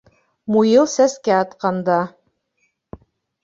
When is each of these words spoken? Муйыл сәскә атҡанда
Муйыл 0.55 0.87
сәскә 0.93 1.37
атҡанда 1.43 2.01